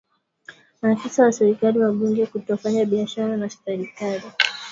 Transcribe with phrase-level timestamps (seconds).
[0.81, 4.23] maafisa wa serikali na wabunge kutofanya biashara na serikali